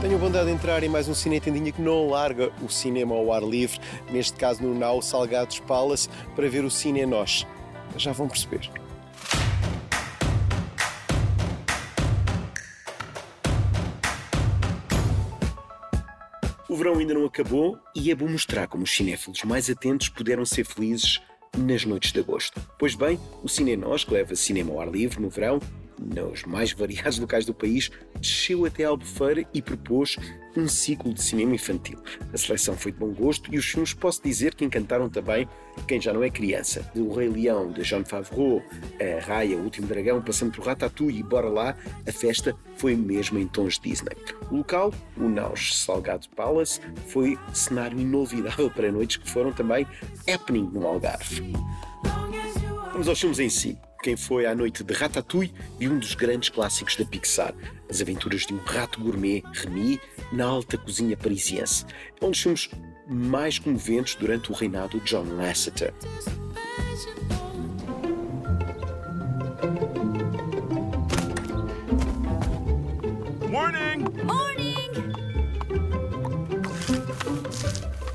[0.00, 3.14] Tenho a bondade de entrar em mais um Cine Tendinha que não larga o cinema
[3.14, 3.78] ao ar livre,
[4.10, 7.46] neste caso no Nau Salgados Palace, para ver o Cine Nós.
[7.96, 8.70] Já vão perceber.
[16.78, 20.64] Verão ainda não acabou e é bom mostrar como os cinéfilos mais atentos puderam ser
[20.64, 21.20] felizes
[21.56, 22.60] nas noites de agosto.
[22.78, 25.58] Pois bem, o Cine Nós, leva cinema ao ar livre no verão,
[25.98, 30.16] nos mais variados locais do país, desceu até Albufeira e propôs
[30.56, 31.98] um ciclo de cinema infantil.
[32.32, 35.48] A seleção foi de bom gosto e os filmes posso dizer que encantaram também
[35.86, 36.90] quem já não é criança.
[36.94, 38.62] Do Rei Leão, de Jean Favreau,
[39.00, 41.76] a Raya, o Último Dragão, passando por Ratatouille e Bora Lá,
[42.06, 44.16] a festa foi mesmo em tons Disney.
[44.50, 49.86] O local, o Naus Salgado Palace, foi cenário inolvidável para noites que foram também
[50.32, 51.52] happening no Algarve.
[52.92, 53.78] Vamos aos filmes em si.
[54.00, 57.52] Quem foi à noite de Ratatouille e um dos grandes clássicos da Pixar,
[57.90, 60.00] as aventuras de um rato gourmet, Remy,
[60.32, 61.84] na alta cozinha parisiense.
[62.20, 62.70] É um dos filmes
[63.08, 65.92] mais comoventes durante o reinado de John Lasseter.
[73.50, 74.04] Morning!
[74.24, 74.88] Morning!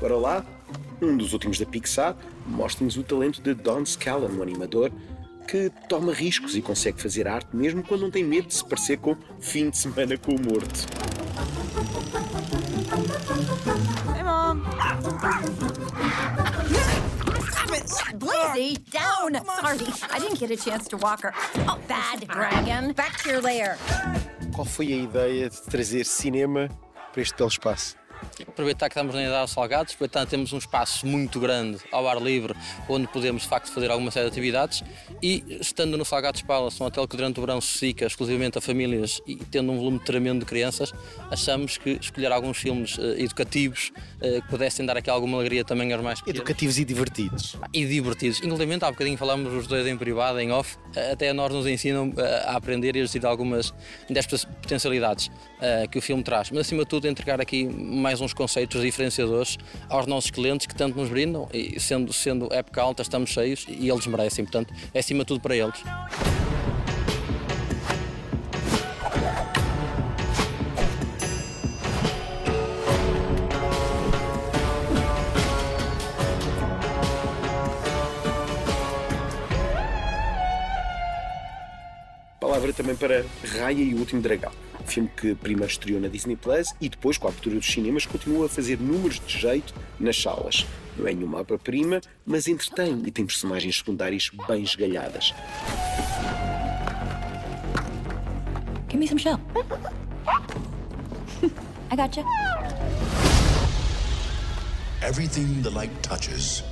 [0.00, 0.46] Bora lá?
[1.02, 4.90] Um dos últimos da Pixar mostra-nos o talento de Don Scallon, um animador
[5.46, 8.98] que toma riscos e consegue fazer arte mesmo quando não tem medo de se parecer
[8.98, 10.86] com Fim de Semana com o Morto.
[14.14, 14.60] Hey, Mom.
[18.18, 19.34] Blazey, down!
[19.60, 19.78] Sorry,
[20.10, 21.32] I didn't get a chance to walk her.
[21.68, 22.92] Oh, bad dragon.
[22.92, 23.76] Back to your lair.
[24.54, 26.68] Qual foi a ideia de trazer cinema
[27.12, 27.96] para este belo espaço?
[28.46, 32.20] Aproveitar que estamos na idade salgados, aproveitar que temos um espaço muito grande ao ar
[32.20, 32.54] livre,
[32.88, 34.82] onde podemos de facto fazer alguma série de atividades
[35.22, 38.60] e estando no Salgados Palace, um hotel que durante o verão se fica exclusivamente a
[38.60, 40.92] famílias e tendo um volume tremendo de crianças,
[41.30, 45.92] achamos que escolher alguns filmes eh, educativos eh, que pudessem dar aqui alguma alegria também
[45.92, 46.40] aos mais pequenos.
[46.40, 47.56] Educativos e divertidos.
[47.72, 48.40] E divertidos.
[48.42, 51.66] Inclusive, há bocadinho falámos os dois em privado, em off, eh, até a nós nos
[51.66, 52.12] ensinam
[52.46, 53.72] a aprender e a existir algumas
[54.08, 55.30] destas potencialidades
[55.90, 56.50] que o filme traz.
[56.50, 59.58] Mas, acima de tudo, entregar aqui mais uns conceitos diferenciadores
[59.88, 63.88] aos nossos clientes que tanto nos brindam e, sendo, sendo época alta, estamos cheios e
[63.88, 64.44] eles merecem.
[64.44, 65.82] Portanto, é acima de tudo para eles.
[82.54, 83.26] Palavra também para
[83.58, 84.52] Raya e o Último Dragão,
[84.86, 88.46] filme que primeiro estreou na Disney Plus e depois, com a abertura dos cinemas, continua
[88.46, 90.64] a fazer números de jeito nas salas.
[90.96, 95.34] Não é nenhuma obra-prima, mas entretém e tem personagens secundárias bem esgalhadas.
[98.88, 99.40] Give me some shell.
[101.90, 102.22] I gotcha.
[105.02, 106.62] Everything the light touches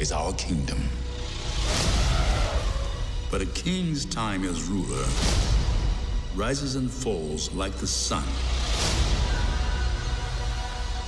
[0.00, 1.01] is our kingdom.
[3.32, 5.06] But a king's time as ruler
[6.36, 8.24] rises and falls like the sun.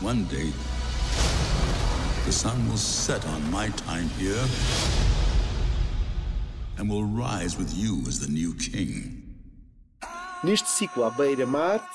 [0.00, 0.50] One day,
[2.24, 4.42] the sun will set on my time here
[6.78, 9.22] and will rise with you as the new king.
[10.42, 11.86] Neste ciclo à beira-mar,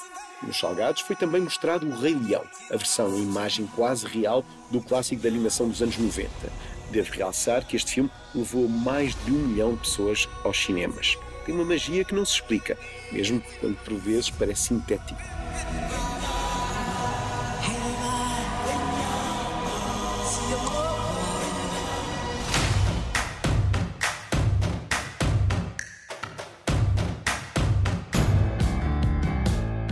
[0.44, 4.82] nos Salgados, foi também mostrado o Rei Leão, a versão em imagem quase real do
[4.82, 6.30] clássico da animação dos anos 90.
[6.92, 11.18] Devo realçar que este filme levou mais de um milhão de pessoas aos cinemas.
[11.46, 12.78] Tem uma magia que não se explica,
[13.14, 15.18] mesmo quando por vezes parece sintético.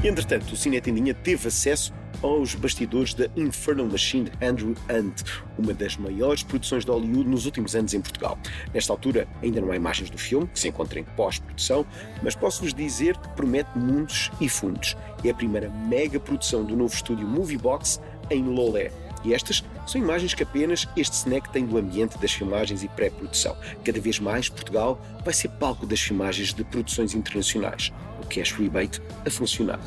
[0.04, 5.24] Entretanto, o Cine Tendinha teve acesso aos bastidores da Infernal Machine de Andrew Hunt,
[5.58, 8.38] uma das maiores produções de Hollywood nos últimos anos em Portugal.
[8.74, 11.86] Nesta altura ainda não há imagens do filme, que se encontra em pós-produção,
[12.22, 14.96] mas posso-vos dizer que promete mundos e fundos.
[15.24, 18.00] É a primeira mega produção do novo estúdio Moviebox
[18.30, 18.92] em Lolé.
[19.24, 23.56] E estas são imagens que apenas este snack tem do ambiente das filmagens e pré-produção.
[23.84, 27.92] Cada vez mais Portugal vai ser palco das filmagens de produções internacionais.
[28.22, 29.80] O cash rebate a funcionar.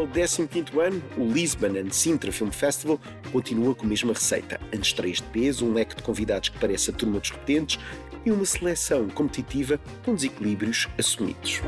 [0.00, 2.98] Ao 15º ano, o Lisbon and Sintra Film Festival
[3.30, 4.58] continua com a mesma receita.
[4.74, 7.78] Antestreias de peso, um leque de convidados que parece a turma dos repetentes,
[8.24, 11.60] e uma seleção competitiva com desequilíbrios assumidos.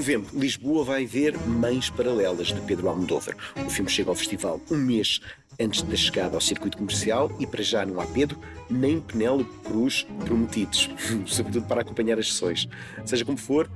[0.00, 3.36] Novembro, Lisboa vai ver Mães Paralelas, de Pedro Almodóvar.
[3.66, 5.20] O filme chega ao festival um mês
[5.60, 10.06] antes da chegada ao circuito comercial e para já não há Pedro nem Penélope Cruz
[10.24, 10.88] prometidos,
[11.28, 12.66] sobretudo para acompanhar as sessões.
[13.04, 13.70] Seja como for,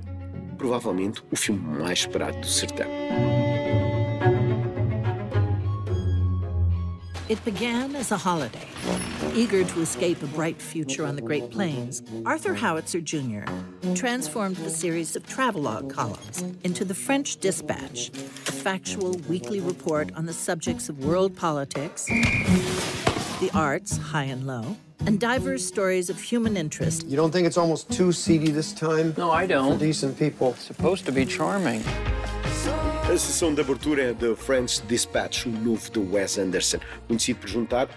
[0.57, 3.44] provavelmente o filme mais esperado do certame.
[7.27, 8.67] It began as a holiday.
[9.33, 13.45] Eager to escape a bright future on the Great Plains, Arthur Howitzer Jr.
[13.95, 20.27] transformed the series of travelogue columns into the French Dispatch, a factual weekly report on
[20.27, 24.77] the subjects of world politics, the arts, high and low,
[25.07, 27.07] and diverse stories of human interest.
[27.07, 29.15] You don't think it's almost too seedy this time?
[29.17, 29.79] No, I don't.
[29.79, 30.53] decent people.
[30.55, 31.83] Supposed to be charming.
[33.07, 37.47] A sessão de abertura é The French Dispatch, o novo de Wes Anderson, conhecido por
[37.47, 37.87] juntar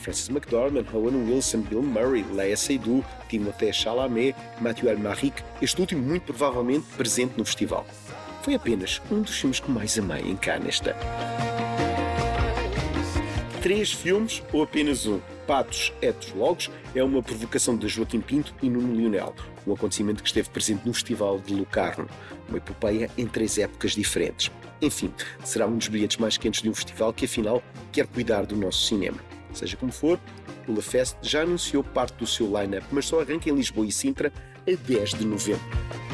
[0.00, 6.24] Francis McDormand, Owen Wilson, Bill Murray, Leia Seydoux, Timothée Chalamet, Mathieu Almaric, este último muito
[6.24, 7.86] provavelmente presente no festival.
[8.42, 10.38] Foi apenas um dos filmes que mais amei em
[10.68, 11.55] este ano.
[13.66, 15.18] Três filmes ou apenas um?
[15.44, 19.34] Patos, Etos, Logos é uma provocação de Joaquim Pinto e Nuno Lionel,
[19.66, 22.08] um acontecimento que esteve presente no Festival de Locarno,
[22.48, 24.52] uma epopeia em três épocas diferentes.
[24.80, 27.60] Enfim, será um dos bilhetes mais quentes de um festival que afinal
[27.90, 29.18] quer cuidar do nosso cinema.
[29.52, 30.20] Seja como for,
[30.68, 33.90] o La Fest já anunciou parte do seu line-up, mas só arranca em Lisboa e
[33.90, 34.32] Sintra
[34.64, 36.05] a 10 de novembro.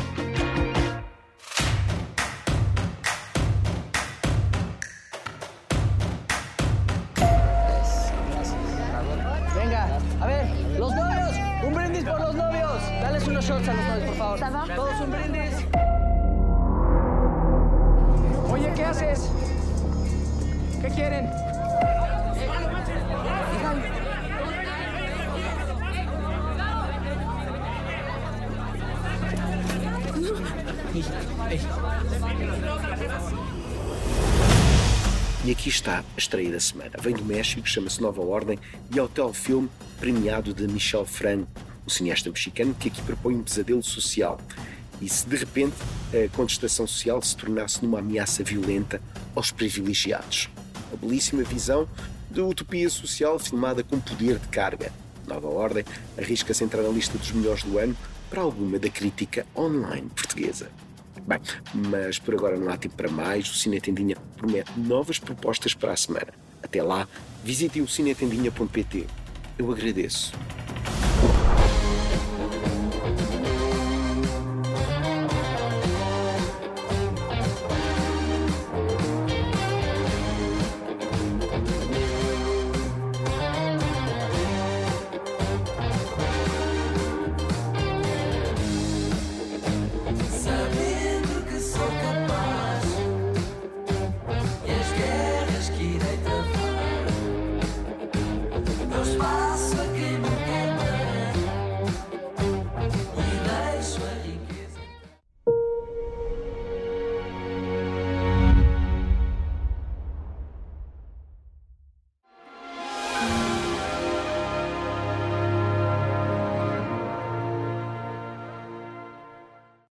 [13.42, 14.38] Shots a los novios, por favor.
[14.76, 15.54] Todos un brindis.
[18.52, 19.30] Oye, ¿qué haces?
[20.80, 21.28] ¿Qué quieren?
[35.44, 36.92] E aqui está a estreia da semana.
[37.00, 38.58] Vem do México, chama-se Nova Ordem
[38.94, 39.68] e é o telefilme
[39.98, 44.40] premiado de Michel Fran, o cineasta mexicano que aqui propõe um pesadelo social.
[45.00, 45.76] E se de repente
[46.12, 49.00] a contestação social se tornasse numa ameaça violenta
[49.34, 50.48] aos privilegiados?
[50.90, 51.88] Uma belíssima visão
[52.30, 54.92] de utopia social filmada com poder de carga.
[55.26, 55.84] Nova Ordem
[56.18, 57.96] arrisca-se a entrar na lista dos melhores do ano
[58.30, 60.70] para alguma da crítica online portuguesa.
[61.26, 61.38] Bem,
[61.74, 63.48] mas por agora não há tempo para mais.
[63.48, 66.32] O Cine Tendinha promete novas propostas para a semana.
[66.62, 67.06] Até lá,
[67.44, 69.06] visite o cinetendinha.pt.
[69.58, 70.32] Eu agradeço.